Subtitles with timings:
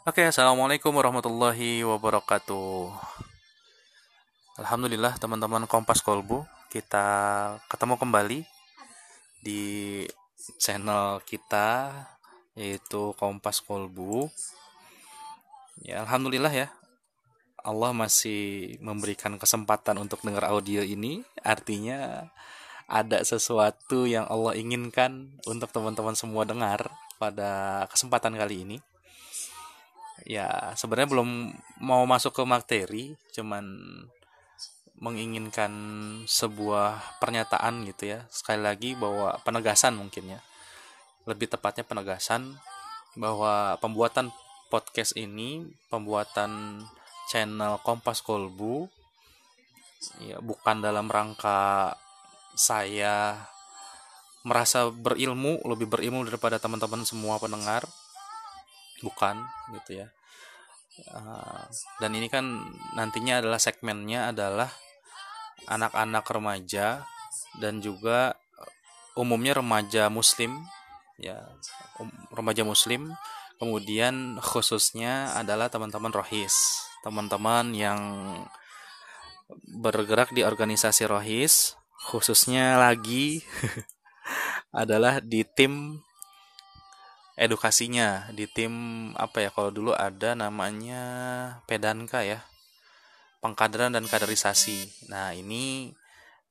[0.00, 2.88] Oke, assalamualaikum warahmatullahi wabarakatuh.
[4.56, 7.04] Alhamdulillah teman-teman Kompas Kolbu, kita
[7.68, 8.40] ketemu kembali
[9.44, 9.60] di
[10.56, 11.92] channel kita
[12.56, 14.32] yaitu Kompas Kolbu.
[15.84, 16.72] Ya, alhamdulillah ya.
[17.60, 22.32] Allah masih memberikan kesempatan untuk dengar audio ini, artinya
[22.88, 26.88] ada sesuatu yang Allah inginkan untuk teman-teman semua dengar
[27.20, 28.80] pada kesempatan kali ini
[30.28, 31.30] ya sebenarnya belum
[31.80, 33.64] mau masuk ke materi cuman
[35.00, 35.72] menginginkan
[36.28, 38.28] sebuah pernyataan gitu ya.
[38.28, 40.40] Sekali lagi bahwa penegasan mungkin ya.
[41.24, 42.60] Lebih tepatnya penegasan
[43.16, 44.30] bahwa pembuatan
[44.70, 46.84] podcast ini pembuatan
[47.32, 48.86] channel Kompas Kolbu
[50.22, 51.92] ya bukan dalam rangka
[52.54, 53.36] saya
[54.46, 57.84] merasa berilmu lebih berilmu daripada teman-teman semua pendengar
[59.04, 59.40] bukan
[59.76, 60.08] gitu ya.
[61.16, 61.64] Uh,
[62.02, 62.44] dan ini kan
[62.98, 64.68] nantinya adalah segmennya adalah
[65.70, 67.06] anak-anak remaja
[67.62, 68.36] dan juga
[69.16, 70.60] umumnya remaja muslim
[71.16, 71.40] ya
[72.00, 73.12] um, remaja muslim.
[73.60, 78.00] Kemudian khususnya adalah teman-teman rohis teman-teman yang
[79.80, 81.74] bergerak di organisasi rohis
[82.08, 83.40] khususnya lagi
[84.72, 86.00] adalah di tim
[87.40, 88.72] edukasinya di tim
[89.16, 91.02] apa ya kalau dulu ada namanya
[91.64, 92.44] pedanka ya
[93.40, 95.08] pengkaderan dan kaderisasi.
[95.08, 95.96] Nah ini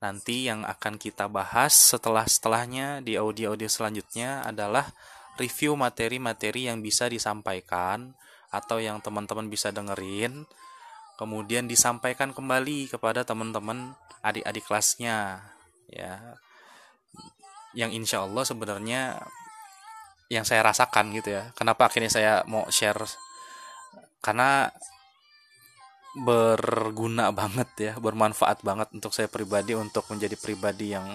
[0.02, 4.90] nanti yang akan kita bahas setelah setelahnya di audio-audio selanjutnya adalah
[5.38, 8.17] review materi-materi yang bisa disampaikan
[8.50, 10.50] atau yang teman-teman bisa dengerin
[11.22, 13.94] kemudian disampaikan kembali kepada teman-teman
[14.26, 15.45] adik-adik kelasnya
[15.86, 16.17] ya.
[17.78, 19.22] Yang insya Allah sebenarnya
[20.30, 21.49] yang saya rasakan gitu ya.
[21.58, 23.02] Kenapa akhirnya saya mau share?
[24.22, 24.69] Karena
[26.13, 31.05] berguna banget ya bermanfaat banget untuk saya pribadi untuk menjadi pribadi yang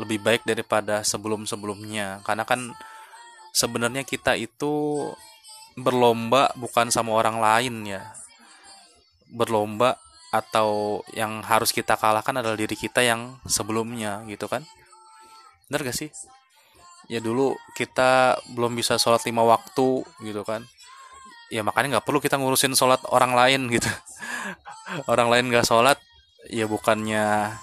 [0.00, 2.24] lebih baik daripada sebelum-sebelumnya.
[2.24, 2.72] Karena kan
[3.52, 5.04] sebenarnya kita itu
[5.76, 8.02] berlomba bukan sama orang lain ya.
[9.28, 10.00] Berlomba
[10.32, 14.64] atau yang harus kita kalahkan adalah diri kita yang sebelumnya gitu kan.
[15.68, 16.10] Benar gak sih
[17.08, 20.64] ya dulu kita belum bisa sholat lima waktu gitu kan.
[21.52, 23.86] Ya makanya nggak perlu kita ngurusin sholat orang lain gitu.
[25.10, 25.96] Orang lain nggak sholat
[26.52, 27.56] ya bukannya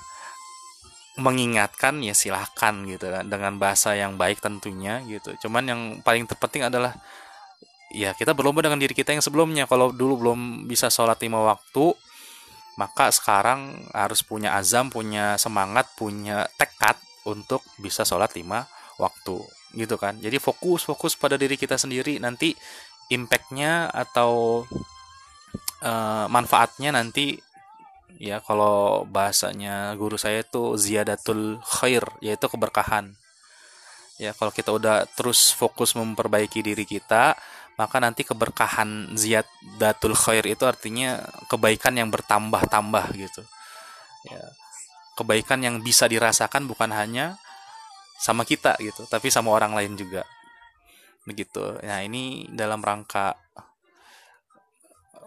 [1.22, 3.28] mengingatkan ya silahkan gitu kan.
[3.28, 5.34] Dengan bahasa yang baik tentunya gitu.
[5.46, 6.96] Cuman yang paling terpenting adalah
[7.92, 9.66] ya kita berlomba dengan diri kita yang sebelumnya.
[9.70, 11.94] Kalau dulu belum bisa sholat lima waktu
[12.80, 16.96] maka sekarang harus punya azam punya semangat punya tekad
[17.28, 18.66] untuk bisa sholat lima
[19.02, 19.42] waktu
[19.74, 20.22] gitu kan.
[20.22, 22.54] Jadi fokus fokus pada diri kita sendiri nanti
[23.10, 24.64] impactnya atau
[25.84, 27.36] uh, manfaatnya nanti
[28.22, 33.18] ya kalau bahasanya guru saya itu ziyadatul khair yaitu keberkahan.
[34.22, 37.34] Ya kalau kita udah terus fokus memperbaiki diri kita
[37.80, 41.18] maka nanti keberkahan ziyadatul khair itu artinya
[41.50, 43.42] kebaikan yang bertambah-tambah gitu.
[44.30, 44.44] Ya
[45.18, 47.36] kebaikan yang bisa dirasakan bukan hanya
[48.22, 50.22] sama kita gitu tapi sama orang lain juga.
[51.26, 51.82] Begitu.
[51.82, 53.34] Nah ini dalam rangka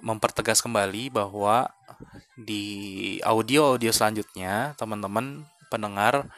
[0.05, 1.67] mempertegas kembali bahwa
[2.39, 6.31] di audio-audio selanjutnya teman-teman pendengar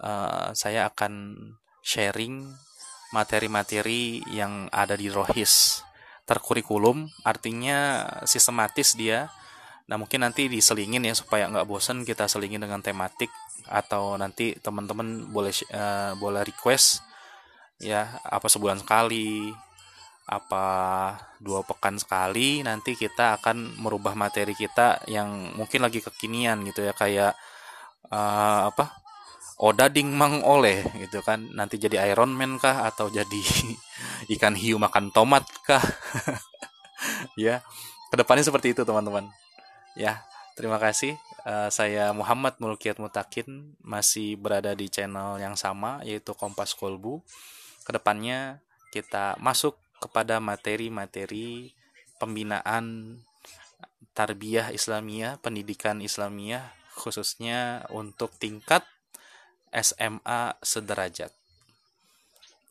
[0.00, 1.36] uh, saya akan
[1.82, 2.46] sharing
[3.10, 5.84] materi-materi yang ada di Rohis.
[6.28, 9.32] Terkurikulum artinya sistematis dia.
[9.88, 13.32] Nah mungkin nanti diselingin ya supaya nggak bosen kita selingin dengan tematik
[13.66, 17.02] atau nanti teman-teman boleh uh, boleh request
[17.82, 19.50] ya apa sebulan sekali
[20.28, 20.66] apa
[21.40, 26.92] dua pekan sekali nanti kita akan merubah materi kita yang mungkin lagi kekinian gitu ya
[26.92, 27.32] kayak
[28.12, 29.08] uh, apa
[29.58, 31.50] Oda ding mang oleh gitu kan.
[31.50, 33.42] Nanti jadi Iron Man kah atau jadi
[34.38, 35.82] ikan hiu makan tomat kah?
[37.38, 37.62] Ya
[38.10, 39.30] ke depannya seperti itu teman-teman.
[39.94, 40.22] Ya
[40.58, 41.14] terima kasih
[41.46, 47.22] Uh, saya Muhammad Mulkiat Mutakin masih berada di channel yang sama yaitu Kompas Kolbu.
[47.86, 48.58] Ke depannya
[48.90, 51.74] kita masuk kepada materi-materi
[52.18, 53.18] pembinaan
[54.18, 58.82] tarbiyah Islamiyah, pendidikan Islamiyah khususnya untuk tingkat
[59.70, 61.30] SMA sederajat.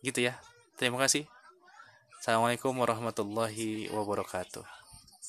[0.04, 0.36] Gitu ya.
[0.76, 1.26] Terima kasih.
[2.20, 4.77] Assalamualaikum warahmatullahi wabarakatuh.